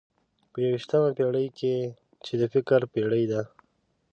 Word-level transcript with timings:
په 0.51 0.57
یوویشتمه 0.63 1.09
پېړۍ 1.17 1.47
کې 1.57 1.75
چې 2.23 2.33
د 2.41 2.43
فکر 2.53 2.79
پېړۍ 2.93 3.23
ده. 3.31 3.41